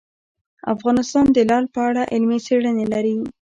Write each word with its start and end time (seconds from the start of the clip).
افغانستان 0.75 1.25
د 1.35 1.37
لعل 1.49 1.65
په 1.75 1.79
اړه 1.89 2.03
علمي 2.13 2.39
څېړنې 2.45 2.85
لري. 2.93 3.15